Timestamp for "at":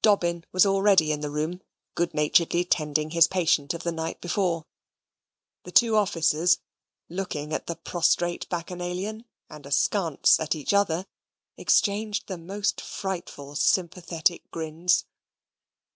7.52-7.66, 10.38-10.54